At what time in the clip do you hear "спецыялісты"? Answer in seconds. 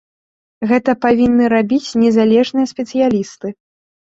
2.73-3.47